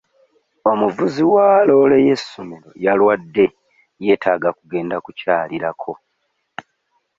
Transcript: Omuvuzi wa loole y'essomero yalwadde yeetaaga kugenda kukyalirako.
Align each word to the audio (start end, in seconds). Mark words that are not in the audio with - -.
Omuvuzi 0.71 1.23
wa 1.33 1.47
loole 1.67 1.97
y'essomero 2.07 2.69
yalwadde 2.85 3.45
yeetaaga 4.05 4.49
kugenda 4.57 4.95
kukyalirako. 5.05 5.91